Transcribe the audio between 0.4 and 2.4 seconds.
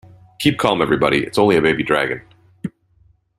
calm everybody, it's only a baby dragon.